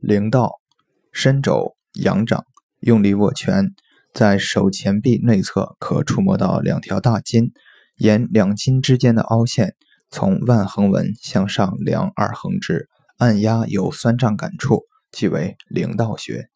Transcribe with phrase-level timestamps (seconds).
[0.00, 0.60] 灵道，
[1.10, 2.44] 伸肘仰掌，
[2.80, 3.74] 用力握拳，
[4.12, 7.52] 在手前臂内侧可触摸到两条大筋，
[7.96, 9.74] 沿两筋之间的凹陷，
[10.10, 16.50] 从腕横纹向上量二横指，按压有酸胀感处，即为灵道穴。